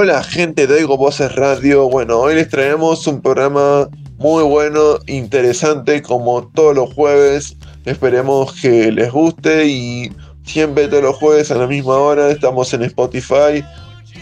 [0.00, 6.02] Hola gente de Oigo Voces Radio, bueno, hoy les traemos un programa muy bueno, interesante
[6.02, 10.12] como todos los jueves, esperemos que les guste y
[10.44, 13.64] siempre todos los jueves a la misma hora estamos en Spotify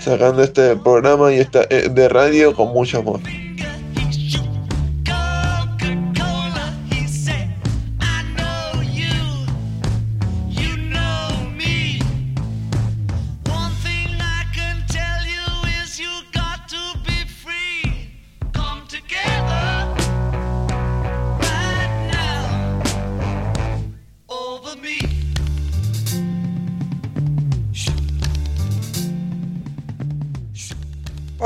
[0.00, 3.20] sacando este programa y esta eh, de radio con mucho amor.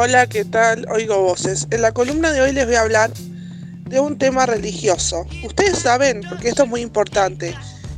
[0.02, 0.86] Hola, ¿qué tal?
[0.90, 1.68] Oigo voces.
[1.70, 3.10] En la columna de hoy les voy a hablar
[3.84, 5.26] de un tema religioso.
[5.44, 7.54] Ustedes saben, porque esto es muy importante,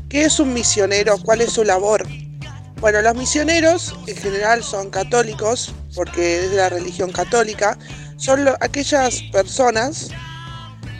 [0.08, 1.16] ¿qué es un misionero?
[1.18, 2.04] ¿Cuál es su labor?
[2.80, 7.78] Bueno, los misioneros en general son católicos, porque es de la religión católica,
[8.16, 10.08] son aquellas personas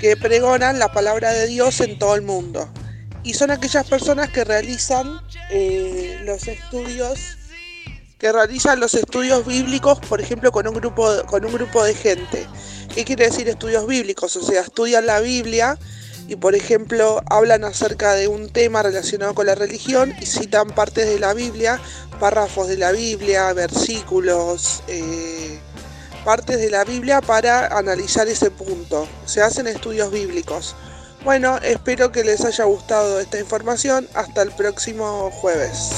[0.00, 2.72] que pregonan la palabra de Dios en todo el mundo.
[3.24, 7.38] Y son aquellas personas que realizan eh, los estudios
[8.22, 12.46] que realizan los estudios bíblicos, por ejemplo, con un grupo con un grupo de gente.
[12.94, 14.36] ¿Qué quiere decir estudios bíblicos?
[14.36, 15.76] O sea, estudian la Biblia
[16.28, 21.08] y, por ejemplo, hablan acerca de un tema relacionado con la religión y citan partes
[21.08, 21.80] de la Biblia,
[22.20, 25.58] párrafos de la Biblia, versículos, eh,
[26.24, 29.08] partes de la Biblia para analizar ese punto.
[29.26, 30.76] Se hacen estudios bíblicos.
[31.24, 34.06] Bueno, espero que les haya gustado esta información.
[34.14, 35.90] Hasta el próximo jueves.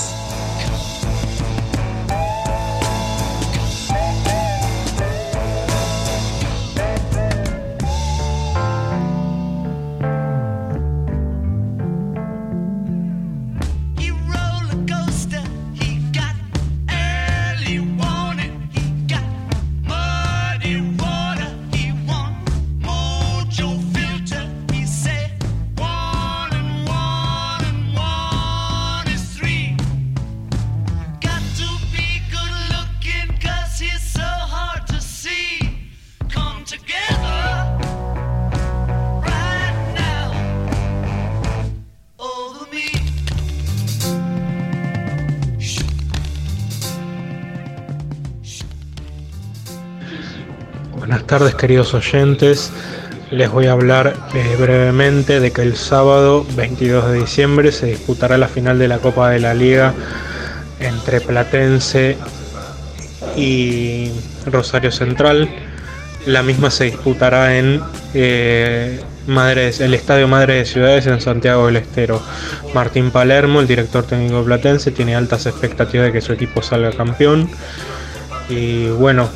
[51.38, 52.70] Tardes queridos oyentes,
[53.32, 58.38] les voy a hablar eh, brevemente de que el sábado 22 de diciembre se disputará
[58.38, 59.94] la final de la Copa de la Liga
[60.78, 62.16] entre Platense
[63.36, 64.12] y
[64.46, 65.48] Rosario Central.
[66.24, 67.80] La misma se disputará en
[68.14, 72.22] eh, Madre, el Estadio Madre de Ciudades en Santiago del Estero.
[72.74, 76.92] Martín Palermo, el director técnico de Platense, tiene altas expectativas de que su equipo salga
[76.92, 77.50] campeón.
[78.48, 79.28] Y bueno,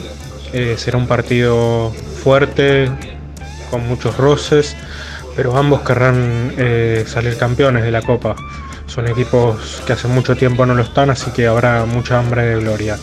[0.52, 1.92] eh, será un partido
[2.22, 2.90] fuerte,
[3.70, 4.76] con muchos roces,
[5.36, 8.34] pero ambos querrán eh, salir campeones de la Copa.
[8.86, 12.60] Son equipos que hace mucho tiempo no lo están, así que habrá mucha hambre de
[12.60, 12.98] gloria.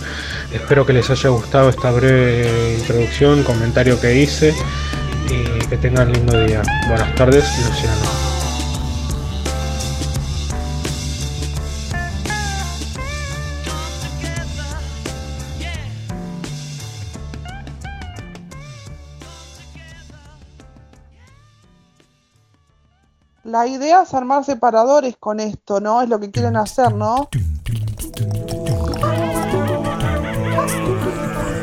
[0.52, 4.54] Espero que les haya gustado esta breve introducción, comentario que hice
[5.30, 6.64] y que tengan lindo día.
[6.88, 8.25] Buenas tardes, Luciano.
[23.46, 26.02] La idea es armar separadores con esto, ¿no?
[26.02, 27.30] Es lo que quieren hacer, ¿no?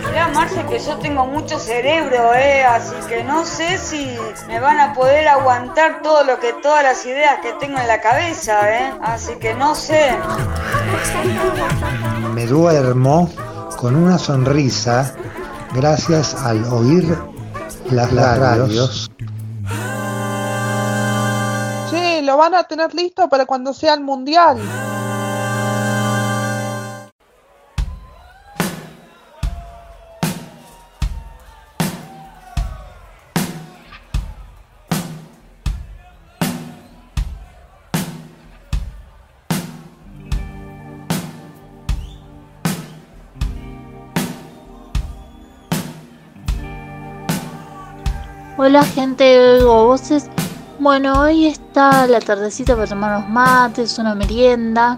[0.06, 2.62] Mirá, Marce, que yo tengo mucho cerebro, ¿eh?
[2.62, 7.04] Así que no sé si me van a poder aguantar todo lo que, todas las
[7.04, 8.94] ideas que tengo en la cabeza, ¿eh?
[9.02, 10.12] Así que no sé.
[12.32, 13.28] Me duermo
[13.76, 15.16] con una sonrisa
[15.74, 17.18] gracias al oír
[17.90, 19.11] las, las radios.
[22.32, 24.58] lo van a tener listo para cuando sea el mundial.
[48.56, 50.30] Hola gente de Voces.
[50.78, 54.96] Bueno, hoy es la tardecita para tomar unos mates, una merienda.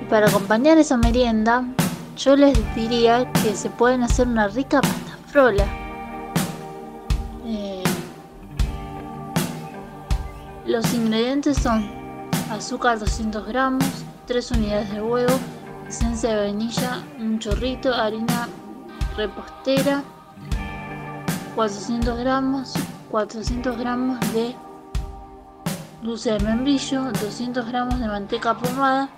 [0.00, 1.64] Y para acompañar esa merienda,
[2.16, 5.64] yo les diría que se pueden hacer una rica pasta frola.
[7.46, 7.82] Eh,
[10.66, 11.90] los ingredientes son
[12.50, 13.84] azúcar 200 gramos,
[14.26, 15.34] 3 unidades de huevo,
[15.88, 18.48] esencia de vainilla, un chorrito, harina
[19.16, 20.04] repostera,
[21.56, 22.72] 400 gramos,
[23.10, 24.54] 400 gramos de
[26.02, 29.08] dulce de membrillo, 200 gramos de manteca pomada,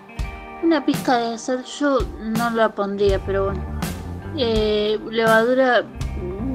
[0.62, 3.62] una pizca de sal, yo no la pondría, pero bueno,
[4.37, 5.84] eh, levadura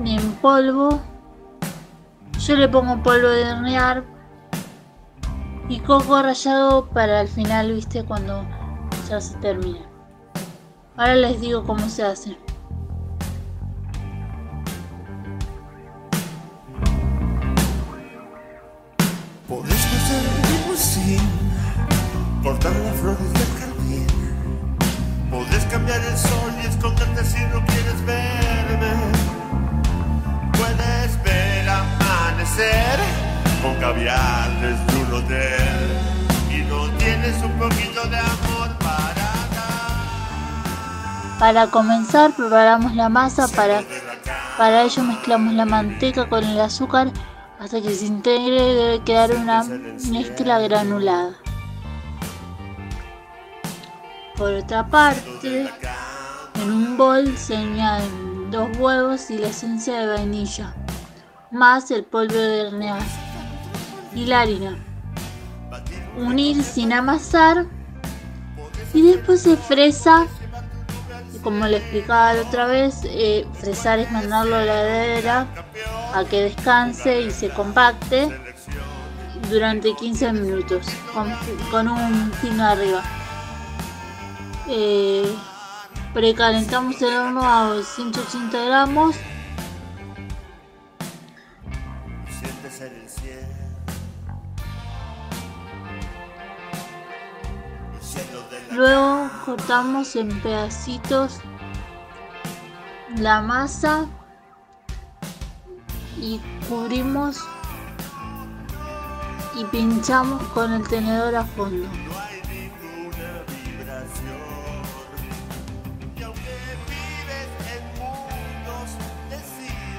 [0.05, 1.01] en polvo,
[2.39, 4.03] yo le pongo polvo de hornear
[5.69, 8.45] y coco rallado para el final, viste, cuando
[9.09, 9.85] ya se termine.
[10.95, 12.46] Ahora les digo cómo se hace.
[22.47, 24.07] Cortar las flores del jardín.
[25.29, 28.93] Podés cambiar el sol y esconderte si no quieres verme.
[30.53, 32.99] Puedes ver amanecer
[33.61, 35.77] con caviar desde un hotel.
[36.49, 39.27] Y no tienes un poquito de amor para
[39.57, 40.19] dar.
[41.39, 43.81] Para comenzar preparamos la masa, para,
[44.57, 47.11] para ello mezclamos la manteca con el azúcar
[47.59, 49.65] hasta que se integre y debe quedar una
[50.09, 51.33] mezcla granulada.
[54.37, 55.67] Por otra parte,
[56.61, 60.75] en un bol se añaden dos huevos y la esencia de vainilla,
[61.51, 63.01] más el polvo de hornear
[64.13, 64.77] y la harina.
[66.17, 67.65] Unir sin amasar
[68.93, 70.27] y después se fresa.
[71.41, 75.47] Como le explicaba la otra vez, eh, fresar es mandarlo a la heladera
[76.13, 78.29] a que descanse y se compacte
[79.49, 81.33] durante 15 minutos con,
[81.71, 83.03] con un fino arriba.
[84.69, 85.33] Eh,
[86.13, 89.15] precalentamos el horno a 180 gramos
[98.71, 101.39] Luego cortamos en pedacitos
[103.15, 104.05] la masa
[106.19, 107.39] y cubrimos
[109.55, 111.87] y pinchamos con el tenedor a fondo.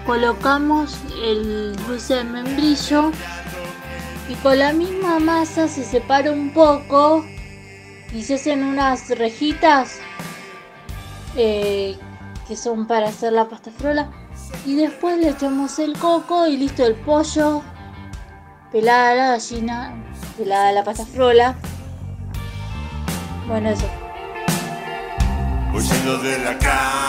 [0.09, 3.13] Colocamos el dulce de membrillo
[4.27, 7.27] y con la misma masa se separa un poco
[8.15, 9.99] y se hacen unas rejitas
[11.37, 11.95] eh,
[12.49, 14.11] que son para hacer la pasta frola.
[14.65, 17.63] Y después le echamos el coco y listo el pollo
[18.73, 19.93] pelada la gallina
[20.39, 21.55] pelada la pasta frola.
[23.47, 23.91] Bueno eso.
[25.75, 27.08] Huyendo de la cama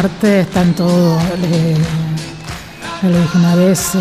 [0.00, 1.18] arte está en todo.
[1.42, 1.76] eh,
[3.02, 3.98] ya lo dije una vez, eh,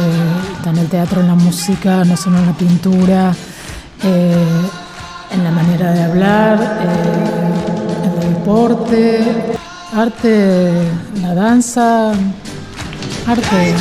[0.55, 3.33] está en el teatro, en la música, no solo en la pintura,
[4.03, 4.61] eh,
[5.31, 8.97] en la manera de hablar, eh, en el deporte,
[9.93, 10.71] arte,
[11.21, 12.11] la danza,
[13.27, 13.75] arte,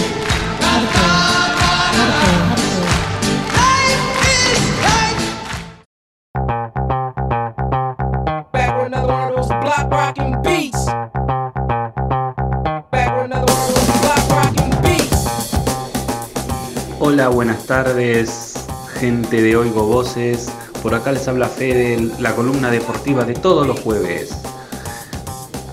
[17.18, 18.54] Hola, buenas tardes,
[18.94, 20.46] gente de Oigo Voces.
[20.84, 24.30] Por acá les habla Fede, la columna deportiva de todos los jueves.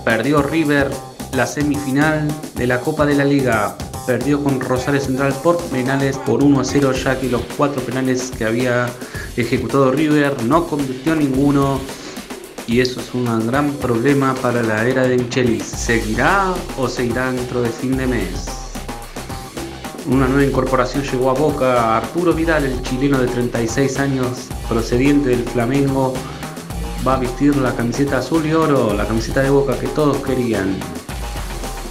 [0.04, 0.90] Perdió River
[1.34, 2.26] la semifinal
[2.56, 3.78] de la Copa de la Liga.
[4.08, 8.32] Perdió con Rosario Central por penales por 1 a 0, ya que los cuatro penales
[8.36, 8.88] que había
[9.36, 11.78] ejecutado River no convirtió ninguno.
[12.66, 15.62] Y eso es un gran problema para la era de Michelis.
[15.62, 18.65] ¿Seguirá o se irá dentro de fin de mes?
[20.08, 21.96] Una nueva incorporación llegó a Boca.
[21.96, 24.28] Arturo Vidal, el chileno de 36 años,
[24.68, 26.14] procediente del Flamengo,
[27.06, 30.78] va a vestir la camiseta azul y oro, la camiseta de Boca que todos querían.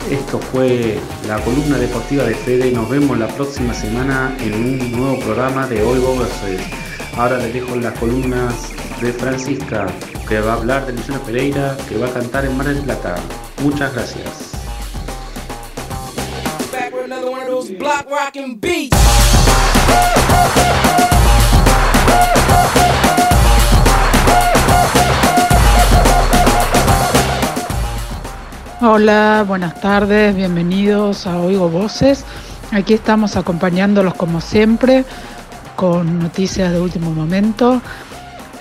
[0.10, 2.72] Esto fue la columna deportiva de Fede.
[2.72, 6.62] Nos vemos la próxima semana en un nuevo programa de Hoy Boxes.
[7.18, 8.54] Ahora les dejo las columnas
[9.02, 9.88] de Francisca,
[10.30, 13.16] que va a hablar de Luciano Pereira, que va a cantar en Mar del Plata.
[13.62, 14.55] Muchas gracias.
[18.06, 18.98] Those block rockin' beats.
[28.82, 32.24] Hola, buenas tardes, bienvenidos a Oigo Voces.
[32.72, 35.06] Aquí estamos acompañándolos como siempre
[35.76, 37.82] con noticias de último momento.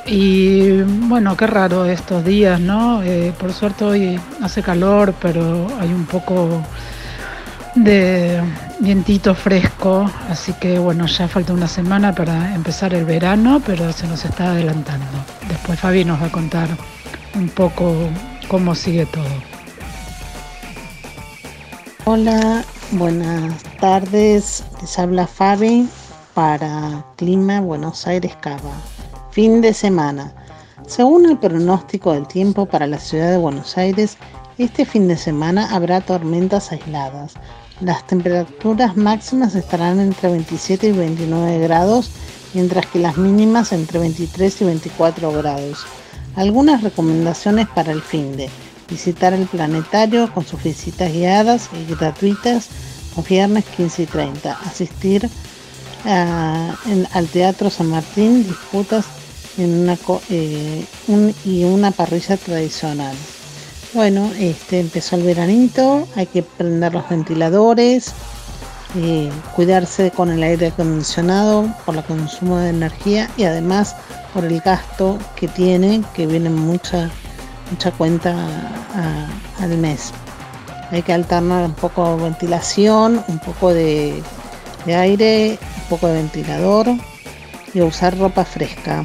[0.06, 3.02] Y bueno, qué raro estos días, ¿no?
[3.02, 6.62] Eh, por suerte hoy hace calor, pero hay un poco
[7.74, 8.40] de
[8.80, 14.06] vientito fresco, así que bueno, ya falta una semana para empezar el verano, pero se
[14.06, 15.06] nos está adelantando.
[15.48, 16.68] Después Fabi nos va a contar
[17.34, 17.94] un poco
[18.48, 19.24] cómo sigue todo.
[22.04, 24.64] Hola, buenas tardes.
[24.80, 25.88] Les habla Fabi
[26.34, 28.72] para Clima Buenos Aires Cava.
[29.30, 30.32] Fin de semana.
[30.86, 34.18] Según el pronóstico del tiempo para la ciudad de Buenos Aires,
[34.58, 37.34] este fin de semana habrá tormentas aisladas.
[37.80, 42.10] Las temperaturas máximas estarán entre 27 y 29 grados,
[42.54, 45.84] mientras que las mínimas entre 23 y 24 grados.
[46.36, 48.48] Algunas recomendaciones para el fin de
[48.88, 52.68] visitar el planetario con sus visitas guiadas y gratuitas
[53.16, 55.28] los viernes 15 y 30, asistir
[56.04, 59.06] a- en- al Teatro San Martín, disputas
[59.56, 59.88] en
[60.30, 60.84] eh,
[61.44, 63.16] y una parrilla tradicional.
[63.94, 68.12] Bueno, este empezó el veranito, hay que prender los ventiladores,
[68.96, 73.94] eh, cuidarse con el aire acondicionado por el consumo de energía y además
[74.32, 77.08] por el gasto que tiene, que viene mucha,
[77.96, 78.34] cuenta
[79.60, 80.10] al mes.
[80.90, 84.20] Hay que alternar un poco de ventilación, un poco de,
[84.86, 86.88] de aire, un poco de ventilador
[87.72, 89.04] y usar ropa fresca.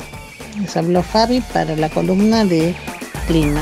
[0.59, 2.75] Les habló Fabi para la columna de
[3.27, 3.61] clima.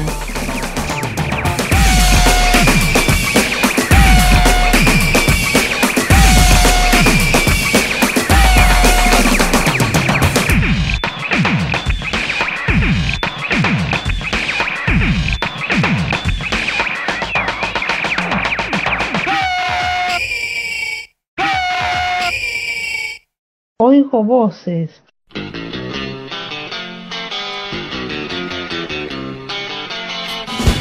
[24.08, 24.90] Oigo voces.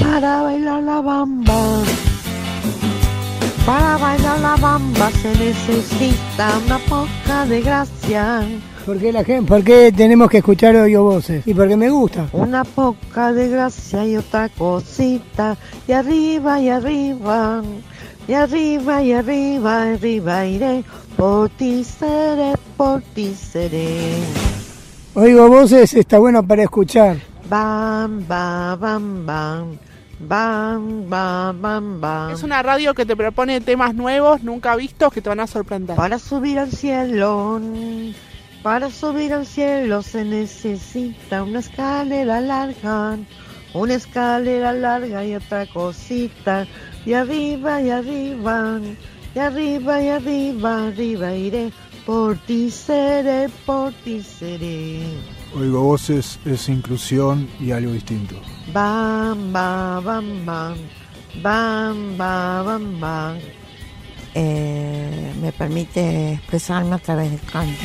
[0.00, 1.82] Para bailar la bamba,
[3.66, 8.42] para bailar la bamba se necesita una poca de gracia.
[8.84, 11.44] ¿Por qué, la gente, ¿Por qué tenemos que escuchar Oigo Voces?
[11.48, 12.28] Y porque me gusta.
[12.32, 15.56] Una poca de gracia y otra cosita.
[15.88, 17.62] Y arriba y arriba.
[18.28, 20.84] Y arriba y arriba, arriba iré.
[21.16, 24.22] Por ti seré, por ti seré.
[25.14, 27.16] Oigo Voces está bueno para escuchar.
[27.48, 29.78] Bam, bam, bam, bam.
[30.18, 32.30] Bam, bam, bam, bam.
[32.32, 35.96] Es una radio que te propone temas nuevos, nunca vistos, que te van a sorprender.
[35.96, 37.60] Para subir al cielo,
[38.62, 43.16] para subir al cielo se necesita una escalera larga,
[43.72, 46.66] una escalera larga y otra cosita.
[47.06, 48.80] Y arriba y arriba,
[49.36, 51.70] y arriba y arriba, arriba iré.
[52.06, 55.02] Por ti seré, por ti seré.
[55.54, 58.36] Oigo voces es inclusión y algo distinto.
[58.72, 60.78] Bam, bam, bam, bam.
[61.42, 63.38] Bam, bam, bam, bam.
[64.34, 67.84] Eh, me permite expresarme a través del canto.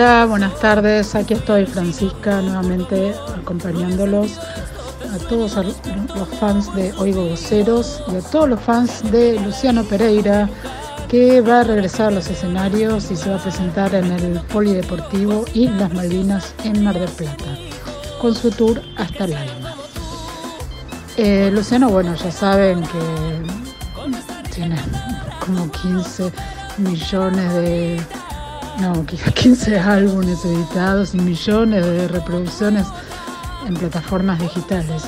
[0.00, 1.16] Hola, buenas tardes.
[1.16, 8.48] Aquí estoy Francisca nuevamente acompañándolos a todos los fans de Oigo Voceros y a todos
[8.48, 10.48] los fans de Luciano Pereira
[11.08, 15.44] que va a regresar a los escenarios y se va a presentar en el Polideportivo
[15.52, 17.58] y Las Malvinas en Mar del Plata
[18.20, 19.74] con su tour hasta el alma.
[21.16, 24.76] Eh, Luciano, bueno, ya saben que tiene
[25.44, 26.30] como 15
[26.78, 28.00] millones de
[28.80, 32.86] no, 15 álbumes editados y millones de reproducciones
[33.66, 35.04] en plataformas digitales.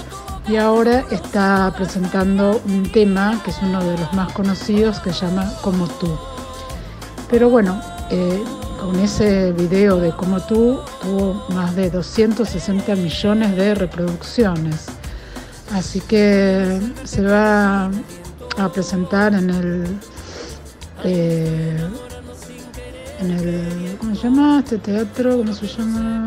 [0.48, 5.26] Y ahora está presentando un tema que es uno de los más conocidos que se
[5.26, 6.18] llama Como tú.
[7.30, 8.42] Pero bueno, eh,
[8.80, 14.86] con ese video de Como tú tuvo más de 260 millones de reproducciones.
[15.72, 17.90] Así que se va
[18.58, 19.84] a presentar en el
[21.04, 21.88] eh,
[23.20, 23.96] en el.
[23.98, 25.38] ¿Cómo se llama este teatro?
[25.38, 26.26] ¿Cómo se llama?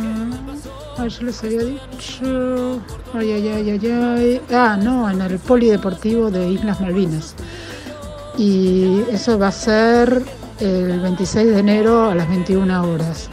[0.97, 2.81] Ay, yo les había dicho.
[3.13, 4.41] Ay, ay, ay, ay, ay.
[4.51, 7.35] Ah, no, en el Polideportivo de Islas Malvinas.
[8.38, 10.23] Y eso va a ser
[10.59, 13.29] el 26 de enero a las 21 horas.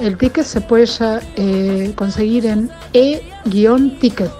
[0.00, 4.30] El ticket se puede ya eh, conseguir en e-ticket.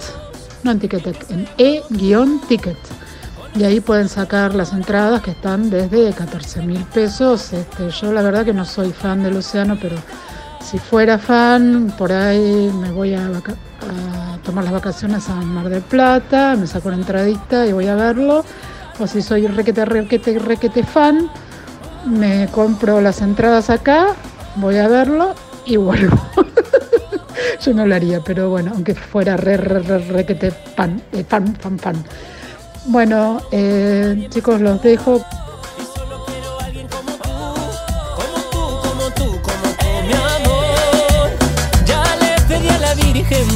[0.62, 2.76] No en Ticketek, en e-ticket
[3.56, 7.52] y ahí pueden sacar las entradas que están desde 14 mil pesos.
[7.52, 9.96] Este, yo la verdad que no soy fan del océano, pero
[10.62, 13.30] si fuera fan, por ahí me voy a,
[14.44, 18.44] tomar las vacaciones a Mar del Plata, me saco una entradita y voy a verlo.
[18.98, 21.30] O si soy requete, requete, requete fan,
[22.04, 24.08] me compro las entradas acá,
[24.56, 25.34] voy a verlo
[25.64, 26.18] y vuelvo.
[27.60, 31.54] yo no lo haría, pero bueno, aunque fuera re, re, re, requete fan, eh, fan,
[31.56, 32.04] fan, fan.
[32.88, 35.20] Bueno, eh, chicos, los dejo.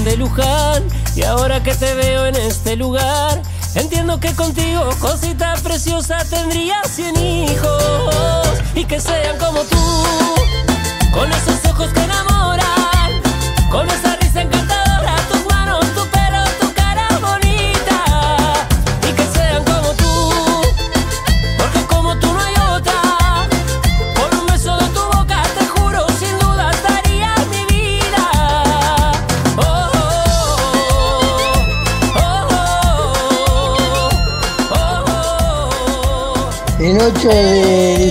[0.05, 0.83] De Luján
[1.15, 3.41] y ahora que te veo en este lugar,
[3.77, 8.40] entiendo que contigo, cosita preciosa, tendría cien hijos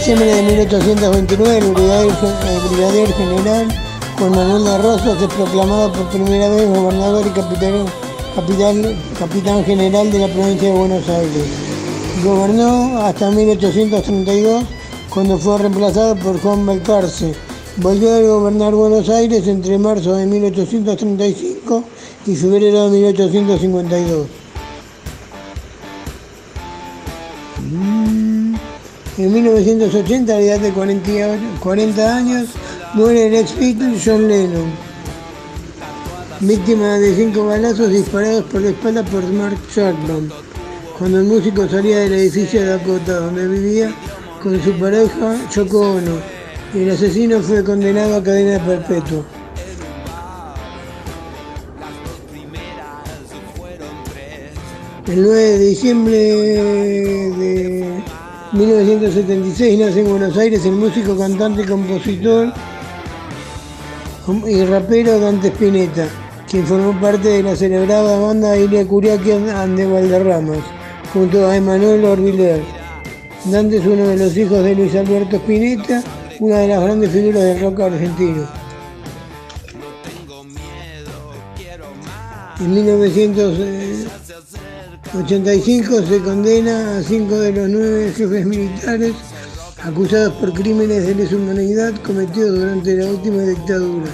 [0.09, 3.67] diciembre de 1829, el brigadier, general
[4.17, 7.29] Juan Manuel de Rosas es proclamado por primera vez gobernador y
[9.19, 11.43] capitán general de la provincia de Buenos Aires.
[12.23, 14.63] Gobernó hasta 1832,
[15.13, 17.35] cuando fue reemplazado por Juan Balcarce.
[17.77, 21.83] Volvió a gobernar Buenos Aires entre marzo de 1835
[22.25, 24.38] y febrero de 1852.
[29.19, 32.47] En 1980, a la edad de 48 40 años,
[32.93, 34.71] muere el ex Beatle John Lennon,
[36.39, 40.31] víctima de cinco balazos disparados por la espalda por Mark Chapman,
[40.97, 43.93] cuando el músico salía del edificio de Dakota, donde vivía
[44.41, 46.15] con su pareja Yoko Ono.
[46.73, 49.25] El asesino fue condenado a cadena perpetua.
[55.07, 57.79] El 9 de diciembre de
[58.51, 62.51] 1976 nace en Buenos Aires el músico, cantante, compositor
[64.47, 66.07] y rapero Dante Spinetta,
[66.49, 70.63] quien formó parte de la celebrada banda Ilia Curiaki and de Valderramas,
[71.13, 72.63] junto a Emanuel Orbiler.
[73.45, 76.03] Dante es uno de los hijos de Luis Alberto Spinetta,
[76.39, 78.47] una de las grandes figuras del rock argentino.
[82.59, 82.75] En
[85.11, 89.15] 1985 se condena a cinco de los nueve jefes militares
[89.83, 94.11] acusados por crímenes de lesa humanidad cometidos durante la última dictadura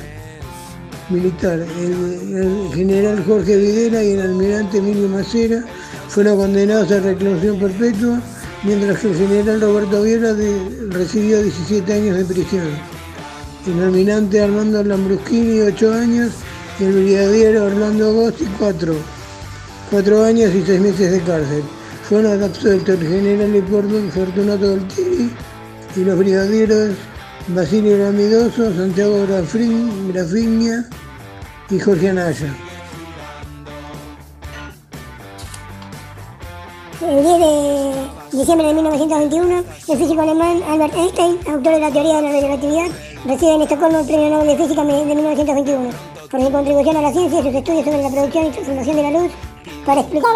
[1.10, 1.60] militar.
[1.60, 5.66] El, general Jorge Videla y el almirante Emilio Macera
[6.08, 8.22] fueron condenados a reclusión perpetua,
[8.64, 10.34] mientras que el general Roberto Viera
[10.92, 12.68] recibió 17 años de prisión.
[13.68, 16.32] El almirante Armando Lambruschini, 8 años,
[16.80, 19.15] y el brigadier Orlando Agosti, 4.
[19.92, 21.64] 4 años y 6 meses de cárcel.
[22.10, 25.32] Fueron absueltos el general Leopoldo Fortunato Doltini
[25.96, 26.92] y los brigadieros
[27.48, 30.86] Basilio Ramidoso, Santiago Grafin, Grafiña
[31.70, 32.56] y Jorge Anaya.
[37.02, 42.16] El 10 de diciembre de 1921, el físico alemán Albert Einstein, autor de la teoría
[42.16, 42.88] de la relatividad,
[43.26, 45.90] recibe en Estocolmo el Premio Nobel de Física de 1921
[46.32, 49.04] por su contribución a la ciencia y sus estudios sobre la producción y transformación de
[49.04, 49.32] la luz
[49.86, 50.36] para explicar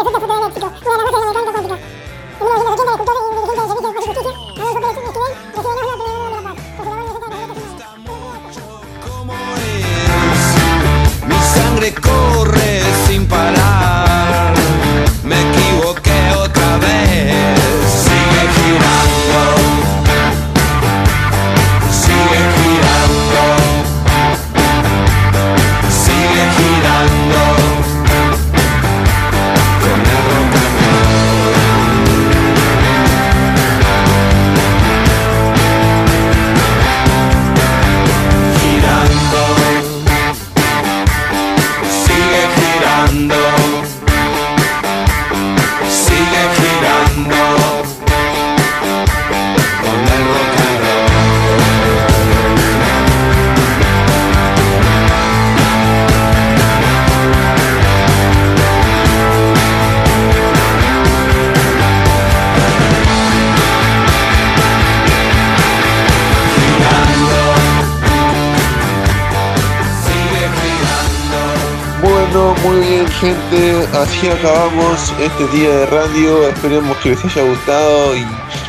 [73.20, 78.24] gente, así acabamos este día de radio, esperemos que les haya gustado y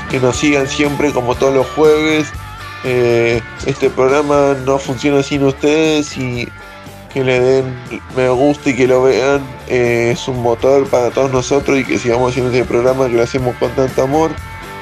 [0.10, 2.28] que nos sigan siempre como todos los jueves.
[2.84, 6.50] Eh, este programa no funciona sin ustedes y
[7.14, 7.76] que le den
[8.16, 12.00] me gusta y que lo vean eh, es un motor para todos nosotros y que
[12.00, 14.32] sigamos haciendo este programa que lo hacemos con tanto amor.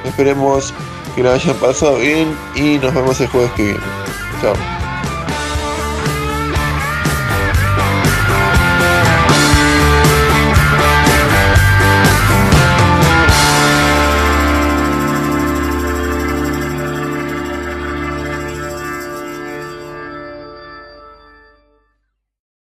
[0.03, 0.73] Esperemos
[1.15, 3.79] que lo hayan pasado bien y nos vemos el jueves que viene.
[4.41, 4.78] Chao.